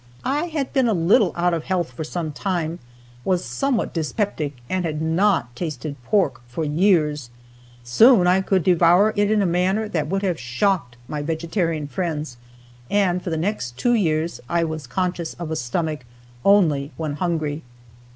I 0.25 0.45
had 0.45 0.73
been 0.73 0.87
a 0.87 0.95
little 0.95 1.31
out 1.35 1.53
of 1.53 1.65
health 1.65 1.91
for 1.91 2.03
some 2.03 2.31
time, 2.31 2.79
was 3.23 3.45
somewhat 3.45 3.93
dyspeptic, 3.93 4.57
and 4.67 4.83
had 4.83 4.99
not 4.99 5.55
tasted 5.55 5.95
pork 6.05 6.41
for 6.47 6.63
years. 6.65 7.29
Soon 7.83 8.25
I 8.25 8.41
could 8.41 8.63
devour 8.63 9.13
it 9.15 9.29
in 9.29 9.43
a 9.43 9.45
manner 9.45 9.87
that 9.87 10.07
would 10.07 10.23
have 10.23 10.39
shocked 10.39 10.97
my 11.07 11.21
vegetarian 11.21 11.85
friends; 11.87 12.37
and 12.89 13.21
for 13.21 13.29
the 13.29 13.37
next 13.37 13.77
two 13.77 13.93
years 13.93 14.41
I 14.49 14.63
was 14.63 14.87
conscious 14.87 15.35
of 15.35 15.51
a 15.51 15.55
stomach 15.55 16.03
only 16.43 16.91
when 16.97 17.17
hungry. 17.17 17.61